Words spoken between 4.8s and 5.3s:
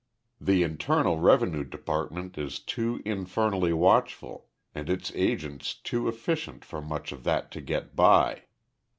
its